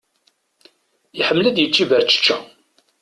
[1.19, 2.37] Iḥemmel ad yečč iberčečča.